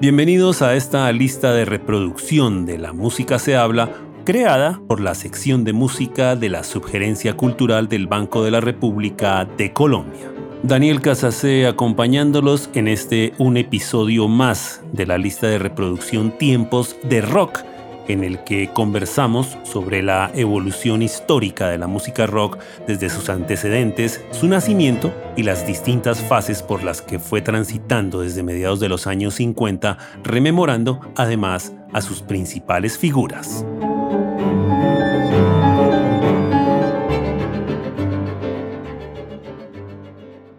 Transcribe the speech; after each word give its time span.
Bienvenidos 0.00 0.62
a 0.62 0.76
esta 0.76 1.10
lista 1.10 1.52
de 1.52 1.64
reproducción 1.64 2.66
de 2.66 2.78
La 2.78 2.92
Música 2.92 3.40
se 3.40 3.56
habla, 3.56 3.90
creada 4.24 4.80
por 4.86 5.00
la 5.00 5.16
sección 5.16 5.64
de 5.64 5.72
música 5.72 6.36
de 6.36 6.48
la 6.48 6.62
Subgerencia 6.62 7.36
Cultural 7.36 7.88
del 7.88 8.06
Banco 8.06 8.44
de 8.44 8.52
la 8.52 8.60
República 8.60 9.44
de 9.44 9.72
Colombia. 9.72 10.32
Daniel 10.62 11.00
Casacé 11.00 11.66
acompañándolos 11.66 12.70
en 12.74 12.86
este 12.86 13.32
un 13.38 13.56
episodio 13.56 14.28
más 14.28 14.82
de 14.92 15.04
la 15.04 15.18
lista 15.18 15.48
de 15.48 15.58
reproducción 15.58 16.30
Tiempos 16.30 16.94
de 17.02 17.20
Rock 17.20 17.64
en 18.08 18.24
el 18.24 18.42
que 18.42 18.70
conversamos 18.72 19.56
sobre 19.62 20.02
la 20.02 20.30
evolución 20.34 21.02
histórica 21.02 21.68
de 21.68 21.78
la 21.78 21.86
música 21.86 22.26
rock 22.26 22.58
desde 22.86 23.10
sus 23.10 23.28
antecedentes, 23.28 24.24
su 24.32 24.48
nacimiento 24.48 25.12
y 25.36 25.44
las 25.44 25.66
distintas 25.66 26.20
fases 26.20 26.62
por 26.62 26.82
las 26.82 27.02
que 27.02 27.18
fue 27.18 27.42
transitando 27.42 28.22
desde 28.22 28.42
mediados 28.42 28.80
de 28.80 28.88
los 28.88 29.06
años 29.06 29.34
50, 29.34 29.98
rememorando 30.24 31.00
además 31.16 31.72
a 31.92 32.00
sus 32.00 32.22
principales 32.22 32.98
figuras. 32.98 33.64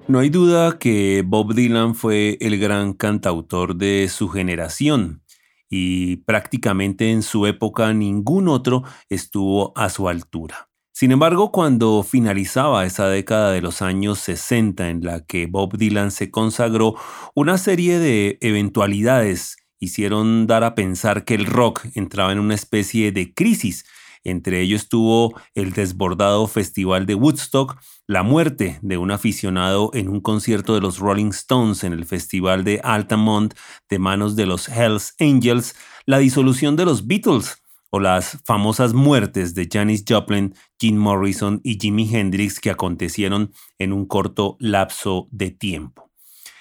No 0.07 0.17
hay 0.17 0.31
duda 0.31 0.79
que 0.79 1.23
Bob 1.23 1.53
Dylan 1.53 1.93
fue 1.93 2.39
el 2.41 2.57
gran 2.57 2.93
cantautor 2.93 3.75
de 3.75 4.09
su 4.09 4.27
generación 4.27 5.21
y 5.69 6.17
prácticamente 6.17 7.11
en 7.11 7.21
su 7.21 7.45
época 7.45 7.93
ningún 7.93 8.47
otro 8.47 8.83
estuvo 9.07 9.71
a 9.77 9.89
su 9.89 10.09
altura. 10.09 10.69
Sin 10.91 11.11
embargo, 11.11 11.53
cuando 11.53 12.03
finalizaba 12.03 12.85
esa 12.85 13.07
década 13.07 13.53
de 13.53 13.61
los 13.61 13.81
años 13.81 14.19
60 14.19 14.89
en 14.89 15.05
la 15.05 15.25
que 15.25 15.45
Bob 15.45 15.77
Dylan 15.77 16.11
se 16.11 16.29
consagró, 16.29 16.95
una 17.35 17.57
serie 17.57 17.99
de 17.99 18.37
eventualidades 18.41 19.55
hicieron 19.79 20.45
dar 20.45 20.65
a 20.65 20.75
pensar 20.75 21.23
que 21.23 21.35
el 21.35 21.45
rock 21.45 21.85
entraba 21.93 22.33
en 22.33 22.39
una 22.39 22.55
especie 22.55 23.13
de 23.13 23.33
crisis. 23.33 23.85
Entre 24.23 24.61
ellos 24.61 24.89
tuvo 24.89 25.33
el 25.53 25.71
desbordado 25.71 26.47
Festival 26.47 27.05
de 27.05 27.15
Woodstock, 27.15 27.79
la 28.07 28.23
muerte 28.23 28.79
de 28.81 28.97
un 28.97 29.11
aficionado 29.11 29.91
en 29.93 30.09
un 30.09 30.19
concierto 30.19 30.75
de 30.75 30.81
los 30.81 30.99
Rolling 30.99 31.29
Stones 31.29 31.83
en 31.83 31.93
el 31.93 32.05
Festival 32.05 32.63
de 32.63 32.81
Altamont 32.83 33.53
de 33.89 33.99
manos 33.99 34.35
de 34.35 34.45
los 34.45 34.67
Hells 34.67 35.15
Angels, 35.19 35.75
la 36.05 36.19
disolución 36.19 36.75
de 36.75 36.85
los 36.85 37.07
Beatles 37.07 37.63
o 37.91 37.99
las 37.99 38.39
famosas 38.45 38.93
muertes 38.93 39.55
de 39.55 39.67
Janis 39.71 40.03
Joplin, 40.07 40.53
Jim 40.79 40.97
Morrison 40.97 41.59
y 41.63 41.79
Jimi 41.79 42.13
Hendrix 42.13 42.59
que 42.59 42.69
acontecieron 42.69 43.51
en 43.79 43.93
un 43.93 44.05
corto 44.05 44.57
lapso 44.59 45.27
de 45.31 45.51
tiempo. 45.51 46.08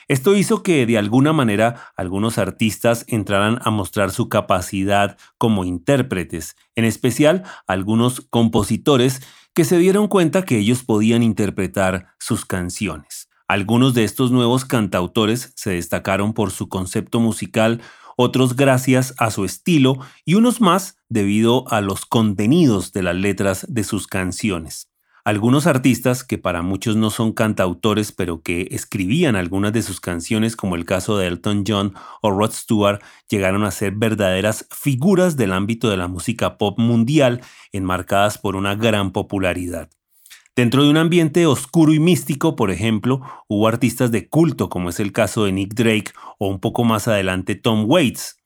Esto 0.08 0.34
hizo 0.34 0.62
que 0.62 0.86
de 0.86 0.96
alguna 0.96 1.34
manera 1.34 1.92
algunos 1.94 2.38
artistas 2.38 3.04
entraran 3.08 3.58
a 3.62 3.70
mostrar 3.70 4.10
su 4.10 4.30
capacidad 4.30 5.18
como 5.36 5.66
intérpretes, 5.66 6.56
en 6.74 6.86
especial 6.86 7.44
algunos 7.66 8.22
compositores 8.22 9.20
que 9.52 9.64
se 9.64 9.76
dieron 9.76 10.08
cuenta 10.08 10.46
que 10.46 10.58
ellos 10.58 10.82
podían 10.82 11.22
interpretar 11.22 12.14
sus 12.18 12.46
canciones. 12.46 13.28
Algunos 13.48 13.92
de 13.92 14.04
estos 14.04 14.30
nuevos 14.30 14.64
cantautores 14.64 15.52
se 15.56 15.70
destacaron 15.70 16.32
por 16.32 16.52
su 16.52 16.70
concepto 16.70 17.20
musical, 17.20 17.82
otros 18.16 18.56
gracias 18.56 19.14
a 19.18 19.30
su 19.30 19.44
estilo 19.44 19.98
y 20.24 20.34
unos 20.34 20.62
más 20.62 20.96
debido 21.10 21.70
a 21.70 21.82
los 21.82 22.06
contenidos 22.06 22.92
de 22.92 23.02
las 23.02 23.16
letras 23.16 23.66
de 23.68 23.84
sus 23.84 24.06
canciones. 24.06 24.88
Algunos 25.28 25.66
artistas 25.66 26.24
que 26.24 26.38
para 26.38 26.62
muchos 26.62 26.96
no 26.96 27.10
son 27.10 27.32
cantautores, 27.32 28.12
pero 28.12 28.40
que 28.40 28.68
escribían 28.70 29.36
algunas 29.36 29.74
de 29.74 29.82
sus 29.82 30.00
canciones, 30.00 30.56
como 30.56 30.74
el 30.74 30.86
caso 30.86 31.18
de 31.18 31.26
Elton 31.26 31.64
John 31.68 31.92
o 32.22 32.30
Rod 32.30 32.52
Stewart, 32.52 33.02
llegaron 33.28 33.62
a 33.62 33.70
ser 33.70 33.92
verdaderas 33.92 34.66
figuras 34.70 35.36
del 35.36 35.52
ámbito 35.52 35.90
de 35.90 35.98
la 35.98 36.08
música 36.08 36.56
pop 36.56 36.78
mundial, 36.78 37.42
enmarcadas 37.72 38.38
por 38.38 38.56
una 38.56 38.74
gran 38.74 39.12
popularidad. 39.12 39.90
Dentro 40.56 40.82
de 40.82 40.88
un 40.88 40.96
ambiente 40.96 41.44
oscuro 41.44 41.92
y 41.92 42.00
místico, 42.00 42.56
por 42.56 42.70
ejemplo, 42.70 43.20
hubo 43.48 43.68
artistas 43.68 44.10
de 44.10 44.30
culto, 44.30 44.70
como 44.70 44.88
es 44.88 44.98
el 44.98 45.12
caso 45.12 45.44
de 45.44 45.52
Nick 45.52 45.74
Drake 45.74 46.12
o 46.38 46.48
un 46.48 46.58
poco 46.58 46.84
más 46.84 47.06
adelante 47.06 47.54
Tom 47.54 47.84
Waits, 47.86 48.38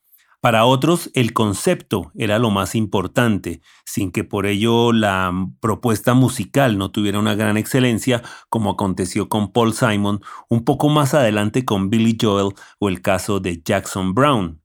para 0.43 0.65
otros, 0.65 1.09
el 1.15 1.33
concepto 1.33 2.11
era 2.17 2.41
lo 2.41 2.51
más 2.51 2.75
importante, 2.75 3.61
sin 3.87 4.11
que 4.11 4.25
por 4.25 4.47
ello 4.47 4.93
la 4.93 5.33
propuesta 5.61 6.15
musical 6.15 6.79
no 6.79 6.91
tuviera 6.91 7.21
una 7.21 7.37
gran 7.37 7.57
excelencia, 7.57 8.23
como 8.49 8.71
aconteció 8.71 9.29
con 9.29 9.53
Paul 9.53 9.73
Simon, 9.73 10.21
un 10.49 10.65
poco 10.65 10.89
más 10.89 11.15
adelante 11.15 11.65
con 11.65 11.91
Billy 11.91 12.19
Joel 12.21 12.55
o 12.81 12.89
el 12.89 13.03
caso 13.03 13.39
de 13.39 13.63
Jackson 13.65 14.15
Brown. 14.15 14.61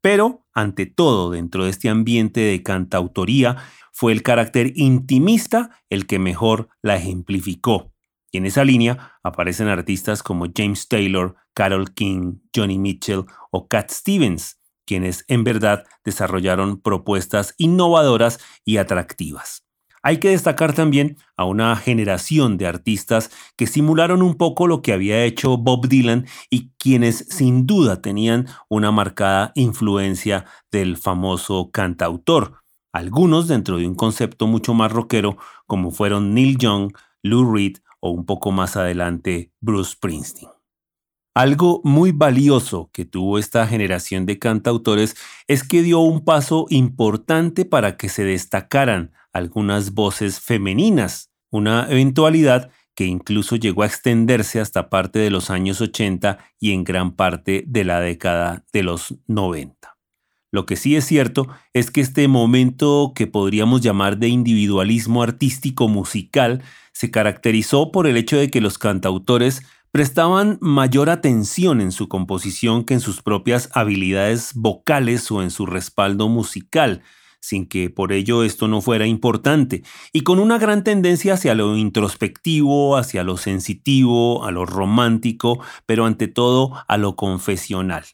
Pero, 0.00 0.48
ante 0.52 0.84
todo, 0.84 1.30
dentro 1.30 1.62
de 1.62 1.70
este 1.70 1.88
ambiente 1.88 2.40
de 2.40 2.64
cantautoría, 2.64 3.58
fue 3.92 4.10
el 4.10 4.24
carácter 4.24 4.72
intimista 4.74 5.80
el 5.90 6.08
que 6.08 6.18
mejor 6.18 6.70
la 6.82 6.96
ejemplificó. 6.96 7.92
Y 8.32 8.38
en 8.38 8.46
esa 8.46 8.64
línea 8.64 9.12
aparecen 9.22 9.68
artistas 9.68 10.24
como 10.24 10.46
James 10.52 10.88
Taylor, 10.88 11.36
Carol 11.54 11.94
King, 11.94 12.38
Johnny 12.52 12.80
Mitchell 12.80 13.26
o 13.52 13.68
Cat 13.68 13.92
Stevens, 13.92 14.58
quienes 14.86 15.24
en 15.28 15.44
verdad 15.44 15.84
desarrollaron 16.04 16.80
propuestas 16.80 17.54
innovadoras 17.58 18.40
y 18.64 18.76
atractivas. 18.78 19.64
Hay 20.06 20.18
que 20.18 20.28
destacar 20.28 20.74
también 20.74 21.16
a 21.34 21.46
una 21.46 21.74
generación 21.76 22.58
de 22.58 22.66
artistas 22.66 23.30
que 23.56 23.66
simularon 23.66 24.20
un 24.20 24.34
poco 24.34 24.66
lo 24.66 24.82
que 24.82 24.92
había 24.92 25.24
hecho 25.24 25.56
Bob 25.56 25.88
Dylan 25.88 26.26
y 26.50 26.72
quienes 26.78 27.26
sin 27.30 27.66
duda 27.66 28.02
tenían 28.02 28.46
una 28.68 28.90
marcada 28.90 29.52
influencia 29.54 30.44
del 30.70 30.98
famoso 30.98 31.70
cantautor, 31.70 32.64
algunos 32.92 33.48
dentro 33.48 33.78
de 33.78 33.88
un 33.88 33.94
concepto 33.94 34.46
mucho 34.46 34.74
más 34.74 34.92
rockero 34.92 35.38
como 35.66 35.90
fueron 35.90 36.34
Neil 36.34 36.58
Young, 36.58 36.92
Lou 37.22 37.50
Reed 37.50 37.78
o 37.98 38.10
un 38.10 38.26
poco 38.26 38.52
más 38.52 38.76
adelante 38.76 39.52
Bruce 39.62 39.92
Springsteen. 39.92 40.53
Algo 41.34 41.80
muy 41.82 42.12
valioso 42.12 42.90
que 42.92 43.04
tuvo 43.04 43.40
esta 43.40 43.66
generación 43.66 44.24
de 44.24 44.38
cantautores 44.38 45.16
es 45.48 45.64
que 45.64 45.82
dio 45.82 45.98
un 45.98 46.24
paso 46.24 46.66
importante 46.70 47.64
para 47.64 47.96
que 47.96 48.08
se 48.08 48.22
destacaran 48.22 49.10
algunas 49.32 49.94
voces 49.94 50.38
femeninas, 50.38 51.32
una 51.50 51.88
eventualidad 51.90 52.70
que 52.94 53.06
incluso 53.06 53.56
llegó 53.56 53.82
a 53.82 53.86
extenderse 53.86 54.60
hasta 54.60 54.88
parte 54.88 55.18
de 55.18 55.30
los 55.30 55.50
años 55.50 55.80
80 55.80 56.38
y 56.60 56.70
en 56.70 56.84
gran 56.84 57.16
parte 57.16 57.64
de 57.66 57.82
la 57.82 57.98
década 57.98 58.64
de 58.72 58.84
los 58.84 59.16
90. 59.26 59.96
Lo 60.52 60.66
que 60.66 60.76
sí 60.76 60.94
es 60.94 61.04
cierto 61.04 61.48
es 61.72 61.90
que 61.90 62.00
este 62.00 62.28
momento 62.28 63.12
que 63.12 63.26
podríamos 63.26 63.80
llamar 63.80 64.18
de 64.18 64.28
individualismo 64.28 65.24
artístico 65.24 65.88
musical 65.88 66.62
se 66.92 67.10
caracterizó 67.10 67.90
por 67.90 68.06
el 68.06 68.16
hecho 68.16 68.36
de 68.36 68.50
que 68.50 68.60
los 68.60 68.78
cantautores 68.78 69.64
prestaban 69.94 70.58
mayor 70.60 71.08
atención 71.08 71.80
en 71.80 71.92
su 71.92 72.08
composición 72.08 72.82
que 72.82 72.94
en 72.94 73.00
sus 73.00 73.22
propias 73.22 73.70
habilidades 73.74 74.50
vocales 74.56 75.30
o 75.30 75.40
en 75.40 75.52
su 75.52 75.66
respaldo 75.66 76.28
musical, 76.28 77.04
sin 77.38 77.68
que 77.68 77.90
por 77.90 78.12
ello 78.12 78.42
esto 78.42 78.66
no 78.66 78.80
fuera 78.80 79.06
importante, 79.06 79.84
y 80.12 80.22
con 80.22 80.40
una 80.40 80.58
gran 80.58 80.82
tendencia 80.82 81.34
hacia 81.34 81.54
lo 81.54 81.76
introspectivo, 81.76 82.96
hacia 82.96 83.22
lo 83.22 83.36
sensitivo, 83.36 84.44
a 84.44 84.50
lo 84.50 84.66
romántico, 84.66 85.60
pero 85.86 86.06
ante 86.06 86.26
todo 86.26 86.72
a 86.88 86.96
lo 86.96 87.14
confesional. 87.14 88.04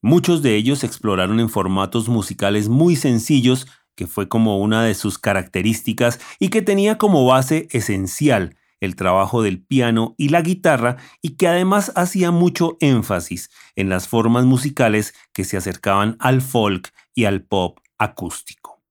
Muchos 0.00 0.40
de 0.40 0.56
ellos 0.56 0.84
exploraron 0.84 1.38
en 1.38 1.50
formatos 1.50 2.08
musicales 2.08 2.70
muy 2.70 2.96
sencillos, 2.96 3.66
que 3.94 4.06
fue 4.06 4.30
como 4.30 4.58
una 4.58 4.84
de 4.84 4.94
sus 4.94 5.18
características 5.18 6.18
y 6.38 6.48
que 6.48 6.62
tenía 6.62 6.96
como 6.96 7.26
base 7.26 7.68
esencial 7.72 8.56
el 8.80 8.96
trabajo 8.96 9.42
del 9.42 9.62
piano 9.62 10.14
y 10.18 10.30
la 10.30 10.42
guitarra 10.42 10.96
y 11.22 11.36
que 11.36 11.48
además 11.48 11.92
hacía 11.94 12.30
mucho 12.30 12.76
énfasis 12.80 13.50
en 13.76 13.88
las 13.88 14.08
formas 14.08 14.44
musicales 14.44 15.14
que 15.32 15.44
se 15.44 15.56
acercaban 15.56 16.16
al 16.18 16.40
folk 16.40 16.92
y 17.14 17.24
al 17.24 17.42
pop 17.42 17.78
acústico. 17.98 18.82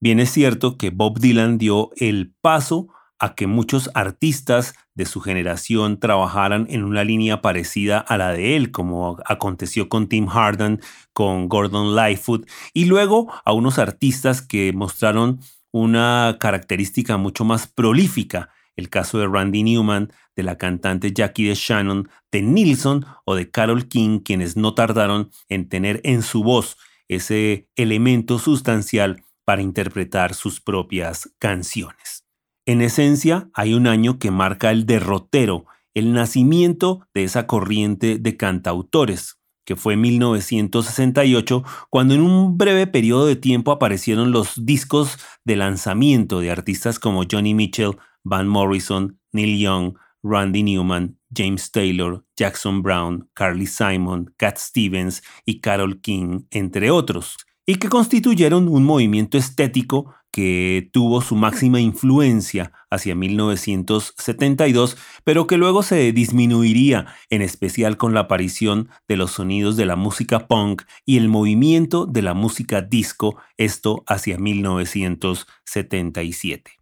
Bien 0.00 0.20
es 0.20 0.30
cierto 0.30 0.76
que 0.76 0.90
Bob 0.90 1.18
Dylan 1.18 1.58
dio 1.58 1.90
el 1.96 2.34
paso 2.40 2.88
a 3.18 3.34
que 3.34 3.46
muchos 3.46 3.90
artistas 3.94 4.74
de 4.94 5.04
su 5.04 5.20
generación 5.20 5.98
trabajaran 5.98 6.66
en 6.70 6.84
una 6.84 7.02
línea 7.04 7.42
parecida 7.42 7.98
a 7.98 8.16
la 8.16 8.32
de 8.32 8.56
él, 8.56 8.70
como 8.70 9.18
aconteció 9.24 9.88
con 9.88 10.08
Tim 10.08 10.26
Harden, 10.26 10.80
con 11.12 11.48
Gordon 11.48 11.96
Lightfoot, 11.96 12.48
y 12.72 12.84
luego 12.84 13.32
a 13.44 13.52
unos 13.52 13.78
artistas 13.78 14.40
que 14.40 14.72
mostraron 14.72 15.40
una 15.72 16.36
característica 16.38 17.16
mucho 17.16 17.44
más 17.44 17.66
prolífica 17.66 18.50
el 18.78 18.88
caso 18.88 19.18
de 19.18 19.26
Randy 19.26 19.64
Newman, 19.64 20.12
de 20.36 20.44
la 20.44 20.56
cantante 20.56 21.12
Jackie 21.12 21.48
de 21.48 21.56
Shannon, 21.56 22.08
de 22.30 22.42
Nilsson 22.42 23.04
o 23.24 23.34
de 23.34 23.50
Carol 23.50 23.88
King, 23.88 24.20
quienes 24.20 24.56
no 24.56 24.72
tardaron 24.72 25.30
en 25.48 25.68
tener 25.68 26.00
en 26.04 26.22
su 26.22 26.44
voz 26.44 26.76
ese 27.08 27.68
elemento 27.74 28.38
sustancial 28.38 29.24
para 29.44 29.62
interpretar 29.62 30.32
sus 30.32 30.60
propias 30.60 31.34
canciones. 31.40 32.24
En 32.66 32.80
esencia, 32.80 33.50
hay 33.52 33.74
un 33.74 33.88
año 33.88 34.20
que 34.20 34.30
marca 34.30 34.70
el 34.70 34.86
derrotero, 34.86 35.66
el 35.92 36.12
nacimiento 36.12 37.04
de 37.14 37.24
esa 37.24 37.48
corriente 37.48 38.18
de 38.18 38.36
cantautores, 38.36 39.40
que 39.64 39.74
fue 39.74 39.96
1968, 39.96 41.64
cuando 41.90 42.14
en 42.14 42.20
un 42.20 42.56
breve 42.56 42.86
periodo 42.86 43.26
de 43.26 43.34
tiempo 43.34 43.72
aparecieron 43.72 44.30
los 44.30 44.64
discos 44.64 45.18
de 45.44 45.56
lanzamiento 45.56 46.38
de 46.38 46.52
artistas 46.52 47.00
como 47.00 47.24
Johnny 47.28 47.54
Mitchell, 47.54 47.96
Van 48.24 48.48
Morrison, 48.48 49.18
Neil 49.32 49.58
Young, 49.58 49.94
Randy 50.22 50.62
Newman, 50.62 51.18
James 51.34 51.70
Taylor, 51.70 52.24
Jackson 52.36 52.82
Brown, 52.82 53.28
Carly 53.34 53.66
Simon, 53.66 54.34
Cat 54.36 54.58
Stevens 54.58 55.22
y 55.44 55.60
Carol 55.60 56.00
King, 56.00 56.42
entre 56.50 56.90
otros, 56.90 57.36
y 57.66 57.76
que 57.76 57.88
constituyeron 57.88 58.68
un 58.68 58.84
movimiento 58.84 59.38
estético 59.38 60.14
que 60.30 60.88
tuvo 60.92 61.20
su 61.20 61.36
máxima 61.36 61.80
influencia 61.80 62.72
hacia 62.90 63.14
1972, 63.14 64.96
pero 65.24 65.46
que 65.46 65.56
luego 65.56 65.82
se 65.82 66.12
disminuiría, 66.12 67.06
en 67.30 67.40
especial 67.42 67.96
con 67.96 68.14
la 68.14 68.20
aparición 68.20 68.88
de 69.08 69.16
los 69.16 69.32
sonidos 69.32 69.76
de 69.76 69.86
la 69.86 69.96
música 69.96 70.46
punk 70.46 70.82
y 71.04 71.16
el 71.16 71.28
movimiento 71.28 72.06
de 72.06 72.22
la 72.22 72.34
música 72.34 72.82
disco, 72.82 73.36
esto 73.56 74.04
hacia 74.06 74.38
1977. 74.38 76.77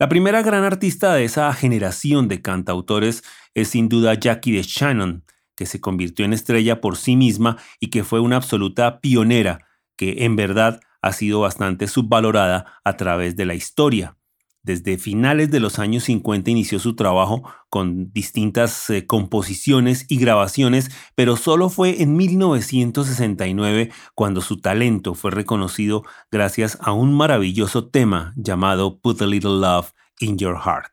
La 0.00 0.08
primera 0.08 0.40
gran 0.40 0.64
artista 0.64 1.12
de 1.12 1.24
esa 1.24 1.52
generación 1.52 2.26
de 2.26 2.40
cantautores 2.40 3.22
es 3.52 3.68
sin 3.68 3.90
duda 3.90 4.14
Jackie 4.14 4.52
de 4.52 4.62
Shannon, 4.62 5.26
que 5.54 5.66
se 5.66 5.82
convirtió 5.82 6.24
en 6.24 6.32
estrella 6.32 6.80
por 6.80 6.96
sí 6.96 7.16
misma 7.16 7.58
y 7.80 7.90
que 7.90 8.02
fue 8.02 8.18
una 8.18 8.36
absoluta 8.36 9.02
pionera, 9.02 9.66
que 9.98 10.24
en 10.24 10.36
verdad 10.36 10.80
ha 11.02 11.12
sido 11.12 11.40
bastante 11.40 11.86
subvalorada 11.86 12.80
a 12.82 12.96
través 12.96 13.36
de 13.36 13.44
la 13.44 13.52
historia. 13.52 14.16
Desde 14.62 14.98
finales 14.98 15.50
de 15.50 15.58
los 15.58 15.78
años 15.78 16.04
50 16.04 16.50
inició 16.50 16.78
su 16.78 16.94
trabajo 16.94 17.42
con 17.70 18.12
distintas 18.12 18.90
eh, 18.90 19.06
composiciones 19.06 20.04
y 20.08 20.18
grabaciones, 20.18 20.90
pero 21.14 21.36
solo 21.36 21.70
fue 21.70 22.02
en 22.02 22.14
1969 22.14 23.90
cuando 24.14 24.42
su 24.42 24.60
talento 24.60 25.14
fue 25.14 25.30
reconocido 25.30 26.02
gracias 26.30 26.76
a 26.82 26.92
un 26.92 27.14
maravilloso 27.14 27.88
tema 27.88 28.34
llamado 28.36 28.98
Put 29.00 29.22
a 29.22 29.26
Little 29.26 29.60
Love 29.60 29.92
in 30.18 30.36
Your 30.36 30.58
Heart. 30.58 30.92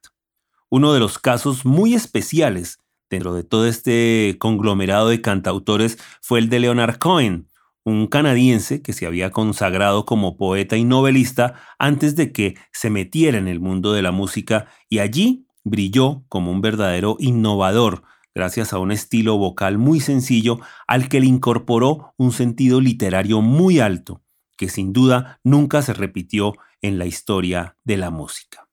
Uno 0.69 0.93
de 0.93 1.01
los 1.01 1.19
casos 1.19 1.65
muy 1.65 1.93
especiales 1.93 2.79
dentro 3.09 3.33
de 3.33 3.43
todo 3.43 3.67
este 3.67 4.37
conglomerado 4.39 5.09
de 5.09 5.21
cantautores 5.21 5.97
fue 6.21 6.39
el 6.39 6.49
de 6.49 6.61
Leonard 6.61 6.99
Cohen, 6.99 7.49
un 7.87 8.07
canadiense 8.07 8.81
que 8.81 8.91
se 8.91 9.05
había 9.05 9.31
consagrado 9.31 10.05
como 10.05 10.35
poeta 10.35 10.75
y 10.75 10.83
novelista 10.83 11.53
antes 11.79 12.17
de 12.17 12.33
que 12.33 12.55
se 12.73 12.89
metiera 12.89 13.37
en 13.37 13.47
el 13.47 13.61
mundo 13.61 13.93
de 13.93 14.01
la 14.01 14.11
música 14.11 14.67
y 14.89 14.99
allí 14.99 15.47
brilló 15.63 16.25
como 16.27 16.51
un 16.51 16.59
verdadero 16.59 17.15
innovador 17.17 18.03
gracias 18.35 18.73
a 18.73 18.79
un 18.79 18.91
estilo 18.91 19.37
vocal 19.37 19.77
muy 19.77 20.01
sencillo 20.01 20.59
al 20.85 21.07
que 21.07 21.21
le 21.21 21.27
incorporó 21.27 22.13
un 22.17 22.33
sentido 22.33 22.81
literario 22.81 23.39
muy 23.39 23.79
alto, 23.79 24.21
que 24.57 24.67
sin 24.67 24.91
duda 24.91 25.39
nunca 25.45 25.81
se 25.81 25.93
repitió 25.93 26.55
en 26.81 26.97
la 26.97 27.05
historia 27.05 27.77
de 27.85 27.95
la 27.95 28.09
música. 28.09 28.67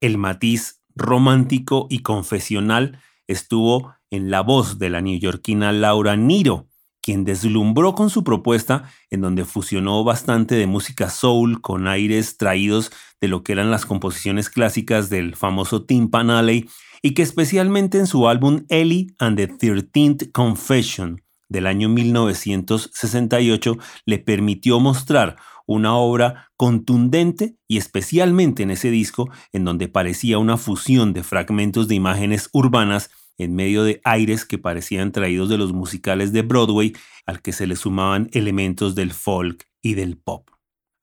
El 0.00 0.18
matiz 0.18 0.82
romántico 0.94 1.88
y 1.90 2.02
confesional 2.02 3.00
estuvo 3.26 3.92
en 4.10 4.30
la 4.30 4.42
voz 4.42 4.78
de 4.78 4.88
la 4.88 5.00
neoyorquina 5.00 5.72
Laura 5.72 6.14
Niro, 6.14 6.68
quien 7.06 7.24
deslumbró 7.24 7.94
con 7.94 8.10
su 8.10 8.24
propuesta 8.24 8.90
en 9.10 9.20
donde 9.20 9.44
fusionó 9.44 10.02
bastante 10.02 10.56
de 10.56 10.66
música 10.66 11.08
soul 11.08 11.60
con 11.60 11.86
aires 11.86 12.36
traídos 12.36 12.90
de 13.20 13.28
lo 13.28 13.44
que 13.44 13.52
eran 13.52 13.70
las 13.70 13.86
composiciones 13.86 14.50
clásicas 14.50 15.08
del 15.08 15.36
famoso 15.36 15.84
Tim 15.84 16.10
Panalley 16.10 16.68
y 17.02 17.14
que 17.14 17.22
especialmente 17.22 17.98
en 17.98 18.08
su 18.08 18.26
álbum 18.26 18.64
Ellie 18.70 19.14
and 19.20 19.36
the 19.36 19.46
Thirteenth 19.46 20.32
Confession 20.32 21.22
del 21.48 21.68
año 21.68 21.88
1968 21.88 23.78
le 24.04 24.18
permitió 24.18 24.80
mostrar 24.80 25.36
una 25.64 25.94
obra 25.94 26.50
contundente 26.56 27.56
y 27.68 27.76
especialmente 27.76 28.64
en 28.64 28.72
ese 28.72 28.90
disco 28.90 29.30
en 29.52 29.64
donde 29.64 29.86
parecía 29.86 30.38
una 30.38 30.56
fusión 30.56 31.12
de 31.12 31.22
fragmentos 31.22 31.86
de 31.86 31.94
imágenes 31.94 32.50
urbanas 32.52 33.10
en 33.38 33.54
medio 33.54 33.84
de 33.84 34.00
aires 34.04 34.44
que 34.44 34.58
parecían 34.58 35.12
traídos 35.12 35.48
de 35.48 35.58
los 35.58 35.72
musicales 35.72 36.32
de 36.32 36.42
Broadway, 36.42 36.94
al 37.26 37.42
que 37.42 37.52
se 37.52 37.66
le 37.66 37.76
sumaban 37.76 38.28
elementos 38.32 38.94
del 38.94 39.12
folk 39.12 39.66
y 39.82 39.94
del 39.94 40.16
pop. 40.16 40.50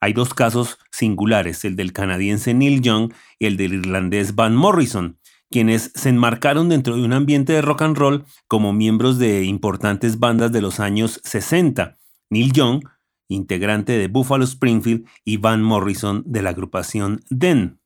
Hay 0.02 0.14
dos 0.14 0.34
casos 0.34 0.80
singulares, 0.92 1.64
el 1.64 1.76
del 1.76 1.94
canadiense 1.94 2.54
Neil 2.54 2.82
Young 2.82 3.14
y 3.40 3.46
el 3.46 3.56
del 3.56 3.74
irlandés 3.74 4.36
Van 4.36 4.56
Morrison, 4.56 5.18
quienes 5.50 5.92
se 5.96 6.10
enmarcaron 6.10 6.68
dentro 6.68 6.98
de 6.98 7.04
un 7.04 7.14
ambiente 7.14 7.54
de 7.54 7.62
rock 7.62 7.84
and 7.84 7.96
roll 7.96 8.26
como 8.48 8.74
miembros 8.74 9.18
de 9.20 9.44
importantes 9.44 10.20
bandas 10.20 10.52
de 10.52 10.62
los 10.62 10.80
años 10.80 11.22
60. 11.24 11.98
Neil 12.30 12.52
Young, 12.52 12.84
integrante 13.30 13.94
de 13.94 14.08
Buffalo 14.08 14.44
Springfield, 14.44 15.08
y 15.24 15.38
Van 15.38 15.62
Morrison 15.62 16.24
de 16.26 16.42
la 16.42 16.50
agrupación 16.50 17.22
Den. 17.30 17.80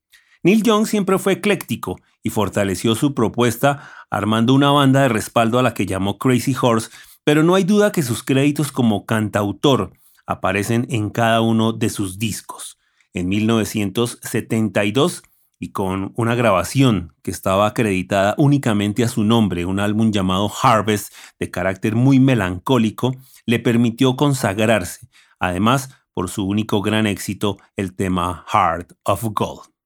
Neil 0.44 0.63
Young 0.63 0.88
siempre 0.88 1.19
fue 1.19 1.33
ecléctico 1.33 1.99
y 2.27 2.29
fortaleció 2.29 2.94
su 2.94 3.13
propuesta 3.13 3.89
armando 4.09 4.53
una 4.53 4.69
banda 4.69 5.01
de 5.01 5.07
respaldo 5.07 5.59
a 5.59 5.63
la 5.63 5.74
que 5.74 5.85
llamó 5.85 6.18
Crazy 6.18 6.53
Horse, 6.62 6.89
pero 7.24 7.41
no 7.41 7.56
hay 7.56 7.63
duda 7.63 7.94
que 7.94 8.03
sus 8.03 8.21
créditos 8.21 8.74
como 8.74 9.06
cantautor 9.06 9.94
aparecen 10.25 10.85
en 10.89 11.09
cada 11.09 11.39
uno 11.39 11.71
de 11.71 11.89
sus 11.89 12.19
discos. 12.19 12.77
En 13.13 13.29
1972, 13.29 15.24
y 15.57 15.71
con 15.71 16.12
una 16.18 16.35
grabación 16.35 17.15
que 17.24 17.31
estaba 17.31 17.65
acreditada 17.65 18.35
únicamente 18.38 19.06
a 19.06 19.07
su 19.07 19.23
nombre, 19.23 19.65
un 19.65 19.80
álbum 19.80 20.12
llamado 20.12 20.51
Harvest 20.62 21.13
de 21.39 21.50
carácter 21.50 21.95
muy 21.95 22.19
melancólico, 22.19 23.15
le 23.45 23.59
permitió 23.59 24.18
consagrarse, 24.18 25.07
además 25.39 25.95
por 26.13 26.30
su 26.30 26.45
único 26.45 26.81
gran 26.81 27.07
éxito, 27.07 27.57
el 27.77 27.95
tema 27.95 28.45
Heart 28.51 28.91
of 29.03 29.23
Gold. 29.31 29.76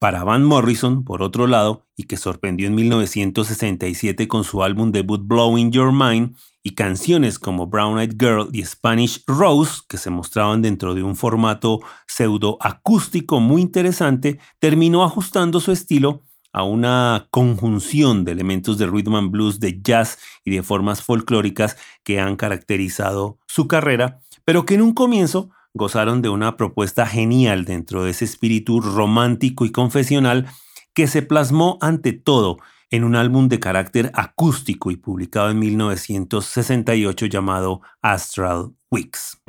Para 0.00 0.24
Van 0.24 0.44
Morrison, 0.44 1.04
por 1.04 1.22
otro 1.22 1.46
lado, 1.46 1.86
y 1.94 2.04
que 2.04 2.16
sorprendió 2.16 2.66
en 2.66 2.74
1967 2.74 4.28
con 4.28 4.44
su 4.44 4.62
álbum 4.62 4.92
debut 4.92 5.20
Blowing 5.22 5.72
Your 5.72 5.92
Mind, 5.92 6.34
y 6.62 6.70
canciones 6.70 7.38
como 7.38 7.66
Brown 7.66 7.98
Eyed 7.98 8.14
Girl 8.18 8.48
y 8.50 8.64
Spanish 8.64 9.22
Rose, 9.26 9.82
que 9.86 9.98
se 9.98 10.08
mostraban 10.08 10.62
dentro 10.62 10.94
de 10.94 11.02
un 11.02 11.16
formato 11.16 11.80
pseudo 12.06 12.56
acústico 12.62 13.40
muy 13.40 13.60
interesante, 13.60 14.40
terminó 14.58 15.04
ajustando 15.04 15.60
su 15.60 15.70
estilo 15.70 16.22
a 16.50 16.62
una 16.62 17.28
conjunción 17.30 18.24
de 18.24 18.32
elementos 18.32 18.78
de 18.78 18.86
rhythm 18.86 19.16
and 19.16 19.30
blues, 19.30 19.60
de 19.60 19.82
jazz 19.82 20.16
y 20.46 20.50
de 20.50 20.62
formas 20.62 21.02
folclóricas 21.02 21.76
que 22.04 22.20
han 22.20 22.36
caracterizado 22.36 23.38
su 23.46 23.68
carrera, 23.68 24.20
pero 24.46 24.64
que 24.64 24.76
en 24.76 24.80
un 24.80 24.94
comienzo 24.94 25.50
gozaron 25.74 26.22
de 26.22 26.28
una 26.28 26.56
propuesta 26.56 27.06
genial 27.06 27.64
dentro 27.64 28.04
de 28.04 28.10
ese 28.10 28.24
espíritu 28.24 28.80
romántico 28.80 29.64
y 29.64 29.72
confesional 29.72 30.46
que 30.94 31.06
se 31.06 31.22
plasmó 31.22 31.78
ante 31.80 32.12
todo 32.12 32.58
en 32.90 33.04
un 33.04 33.14
álbum 33.14 33.48
de 33.48 33.60
carácter 33.60 34.10
acústico 34.14 34.90
y 34.90 34.96
publicado 34.96 35.50
en 35.50 35.58
1968 35.60 37.26
llamado 37.26 37.82
Astral 38.02 38.74
Weeks. 38.90 39.40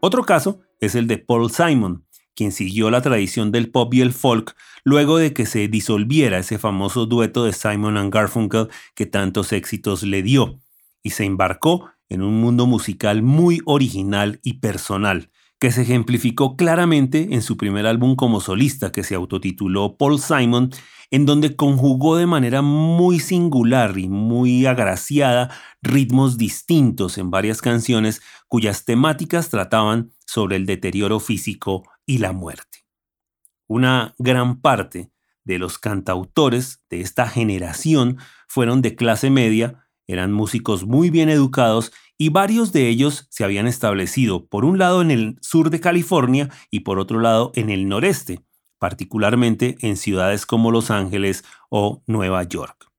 Otro 0.00 0.24
caso 0.24 0.60
es 0.82 0.96
el 0.96 1.06
de 1.06 1.16
Paul 1.16 1.50
Simon, 1.50 2.04
quien 2.34 2.50
siguió 2.50 2.90
la 2.90 3.02
tradición 3.02 3.52
del 3.52 3.70
pop 3.70 3.94
y 3.94 4.00
el 4.00 4.12
folk 4.12 4.56
luego 4.84 5.16
de 5.16 5.32
que 5.32 5.46
se 5.46 5.68
disolviera 5.68 6.38
ese 6.38 6.58
famoso 6.58 7.06
dueto 7.06 7.44
de 7.44 7.52
Simon 7.52 7.96
and 7.96 8.12
Garfunkel 8.12 8.68
que 8.96 9.06
tantos 9.06 9.52
éxitos 9.52 10.02
le 10.02 10.22
dio, 10.22 10.58
y 11.02 11.10
se 11.10 11.24
embarcó 11.24 11.90
en 12.08 12.22
un 12.22 12.40
mundo 12.40 12.66
musical 12.66 13.22
muy 13.22 13.60
original 13.64 14.40
y 14.42 14.54
personal, 14.54 15.30
que 15.62 15.70
se 15.70 15.82
ejemplificó 15.82 16.56
claramente 16.56 17.28
en 17.34 17.40
su 17.40 17.56
primer 17.56 17.86
álbum 17.86 18.16
como 18.16 18.40
solista 18.40 18.90
que 18.90 19.04
se 19.04 19.14
autotituló 19.14 19.96
Paul 19.96 20.18
Simon, 20.18 20.70
en 21.12 21.24
donde 21.24 21.54
conjugó 21.54 22.16
de 22.16 22.26
manera 22.26 22.62
muy 22.62 23.20
singular 23.20 23.96
y 23.96 24.08
muy 24.08 24.66
agraciada 24.66 25.54
ritmos 25.80 26.36
distintos 26.36 27.16
en 27.16 27.30
varias 27.30 27.62
canciones 27.62 28.22
cuyas 28.48 28.84
temáticas 28.84 29.50
trataban 29.50 30.10
sobre 30.26 30.56
el 30.56 30.66
deterioro 30.66 31.20
físico 31.20 31.84
y 32.06 32.18
la 32.18 32.32
muerte. 32.32 32.84
Una 33.68 34.16
gran 34.18 34.60
parte 34.60 35.12
de 35.44 35.60
los 35.60 35.78
cantautores 35.78 36.82
de 36.90 37.02
esta 37.02 37.28
generación 37.28 38.18
fueron 38.48 38.82
de 38.82 38.96
clase 38.96 39.30
media, 39.30 39.86
eran 40.08 40.32
músicos 40.32 40.84
muy 40.86 41.10
bien 41.10 41.28
educados 41.28 41.92
y 42.22 42.28
varios 42.28 42.70
de 42.70 42.88
ellos 42.88 43.26
se 43.30 43.42
habían 43.42 43.66
establecido 43.66 44.46
por 44.46 44.64
un 44.64 44.78
lado 44.78 45.02
en 45.02 45.10
el 45.10 45.38
sur 45.40 45.70
de 45.70 45.80
California 45.80 46.50
y 46.70 46.80
por 46.80 47.00
otro 47.00 47.18
lado 47.18 47.50
en 47.56 47.68
el 47.68 47.88
noreste, 47.88 48.44
particularmente 48.78 49.76
en 49.80 49.96
ciudades 49.96 50.46
como 50.46 50.70
Los 50.70 50.92
Ángeles 50.92 51.42
o 51.68 52.04
Nueva 52.06 52.44
York. 52.44 52.92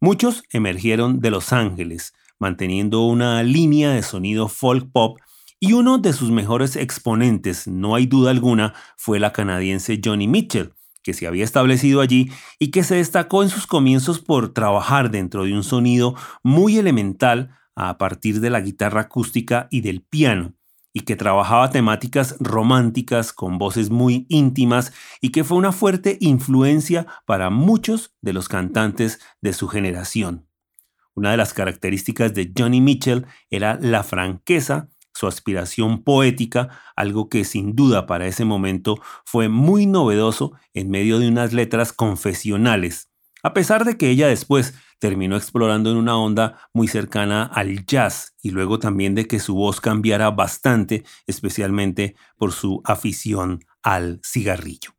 Muchos 0.00 0.44
emergieron 0.52 1.18
de 1.18 1.32
Los 1.32 1.52
Ángeles, 1.52 2.14
manteniendo 2.38 3.00
una 3.00 3.42
línea 3.42 3.90
de 3.90 4.04
sonido 4.04 4.46
folk 4.46 4.88
pop 4.92 5.18
Y 5.58 5.72
uno 5.72 5.98
de 5.98 6.12
sus 6.12 6.30
mejores 6.30 6.76
exponentes, 6.76 7.66
no 7.66 7.96
hay 7.96 8.06
duda 8.06 8.30
alguna, 8.30 8.74
fue 8.96 9.18
la 9.18 9.32
canadiense 9.32 10.00
Johnny 10.02 10.28
Mitchell, 10.28 10.74
que 11.02 11.12
se 11.12 11.26
había 11.26 11.42
establecido 11.42 12.02
allí 12.02 12.30
y 12.60 12.70
que 12.70 12.84
se 12.84 12.94
destacó 12.94 13.42
en 13.42 13.48
sus 13.48 13.66
comienzos 13.66 14.20
por 14.20 14.52
trabajar 14.54 15.10
dentro 15.10 15.42
de 15.42 15.54
un 15.54 15.64
sonido 15.64 16.14
muy 16.44 16.78
elemental 16.78 17.56
a 17.88 17.98
partir 17.98 18.40
de 18.40 18.50
la 18.50 18.60
guitarra 18.60 19.02
acústica 19.02 19.68
y 19.70 19.80
del 19.80 20.02
piano, 20.02 20.54
y 20.92 21.00
que 21.00 21.16
trabajaba 21.16 21.70
temáticas 21.70 22.36
románticas 22.40 23.32
con 23.32 23.58
voces 23.58 23.90
muy 23.90 24.26
íntimas 24.28 24.92
y 25.20 25.30
que 25.30 25.44
fue 25.44 25.56
una 25.56 25.72
fuerte 25.72 26.18
influencia 26.20 27.06
para 27.26 27.48
muchos 27.48 28.14
de 28.20 28.32
los 28.32 28.48
cantantes 28.48 29.20
de 29.40 29.52
su 29.52 29.68
generación. 29.68 30.46
Una 31.14 31.30
de 31.30 31.36
las 31.36 31.54
características 31.54 32.34
de 32.34 32.52
Johnny 32.56 32.80
Mitchell 32.80 33.26
era 33.50 33.78
la 33.80 34.02
franqueza 34.02 34.88
su 35.12 35.26
aspiración 35.26 36.02
poética, 36.02 36.80
algo 36.96 37.28
que 37.28 37.44
sin 37.44 37.74
duda 37.74 38.06
para 38.06 38.26
ese 38.26 38.44
momento 38.44 39.00
fue 39.24 39.48
muy 39.48 39.86
novedoso 39.86 40.52
en 40.72 40.88
medio 40.88 41.18
de 41.18 41.28
unas 41.28 41.52
letras 41.52 41.92
confesionales, 41.92 43.09
a 43.42 43.52
pesar 43.52 43.84
de 43.84 43.96
que 43.96 44.10
ella 44.10 44.28
después 44.28 44.74
terminó 44.98 45.36
explorando 45.36 45.90
en 45.90 45.96
una 45.96 46.16
onda 46.16 46.58
muy 46.72 46.86
cercana 46.86 47.44
al 47.44 47.86
jazz 47.86 48.34
y 48.42 48.50
luego 48.50 48.78
también 48.78 49.14
de 49.14 49.26
que 49.26 49.40
su 49.40 49.54
voz 49.54 49.80
cambiara 49.80 50.30
bastante, 50.30 51.04
especialmente 51.26 52.14
por 52.36 52.52
su 52.52 52.82
afición 52.84 53.64
al 53.82 54.20
cigarrillo. 54.24 54.94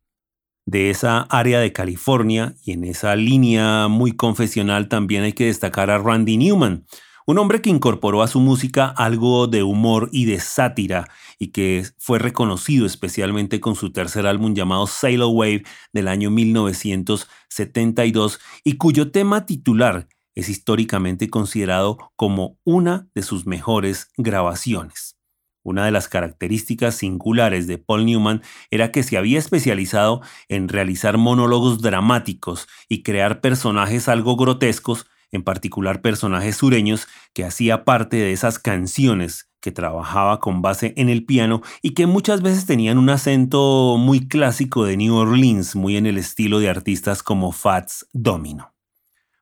De 0.66 0.90
esa 0.90 1.22
área 1.24 1.60
de 1.60 1.74
California 1.74 2.56
y 2.64 2.74
en 2.74 2.84
esa 2.84 3.16
línea 3.16 3.88
muy 3.88 4.12
confesional 4.12 4.88
también 4.88 5.24
hay 5.24 5.34
que 5.34 5.46
destacar 5.46 5.90
a 5.90 5.98
Randy 5.98 6.38
Newman, 6.38 6.86
un 7.26 7.38
hombre 7.38 7.62
que 7.62 7.70
incorporó 7.70 8.24
a 8.24 8.28
su 8.28 8.40
música 8.40 8.88
algo 8.88 9.48
de 9.48 9.64
humor 9.64 10.10
y 10.12 10.26
de 10.26 10.40
sátira 10.40 11.08
y 11.40 11.48
que 11.48 11.86
fue 11.98 12.20
reconocido 12.20 12.86
especialmente 12.86 13.60
con 13.60 13.76
su 13.76 13.92
tercer 13.92 14.28
álbum 14.28 14.54
llamado 14.54 14.88
Sail 14.88 15.24
Wave 15.24 15.64
del 15.94 16.08
año 16.08 16.32
1972 16.32 18.40
y 18.64 18.78
cuyo 18.78 19.12
tema 19.12 19.46
titular 19.46 20.08
es 20.36 20.50
históricamente 20.50 21.30
considerado 21.30 21.98
como 22.16 22.58
una 22.64 23.10
de 23.14 23.22
sus 23.22 23.46
mejores 23.46 24.10
grabaciones. 24.18 25.18
Una 25.64 25.86
de 25.86 25.92
las 25.92 26.08
características 26.08 26.96
singulares 26.96 27.68
de 27.68 27.78
Paul 27.78 28.06
Newman 28.06 28.42
era 28.72 28.92
que 28.92 29.04
se 29.04 29.18
había 29.18 29.38
especializado 29.38 30.22
en 30.50 30.70
realizar 30.70 31.20
monólogos 31.20 31.82
dramáticos 31.82 32.68
y 32.90 33.04
crear 33.04 33.42
personajes 33.42 34.08
algo 34.08 34.38
grotescos 34.38 35.06
en 35.32 35.44
particular 35.44 36.02
personajes 36.02 36.58
sureños, 36.58 37.08
que 37.34 37.46
hacía 37.46 37.84
parte 37.86 38.18
de 38.18 38.32
esas 38.32 38.60
canciones 38.60 39.50
que 39.62 39.72
trabajaba 39.72 40.40
con 40.40 40.62
base 40.62 40.94
en 40.98 41.08
el 41.10 41.26
piano 41.26 41.62
y 41.82 41.92
que 41.92 42.08
muchas 42.08 42.42
veces 42.42 42.66
tenían 42.66 42.98
un 42.98 43.10
acento 43.10 43.96
muy 43.98 44.28
clásico 44.28 44.86
de 44.86 44.98
New 44.98 45.16
Orleans, 45.16 45.76
muy 45.76 45.98
en 45.98 46.08
el 46.08 46.18
estilo 46.18 46.60
de 46.60 46.70
artistas 46.70 47.24
como 47.24 47.52
Fats 47.52 48.08
Domino. 48.12 48.74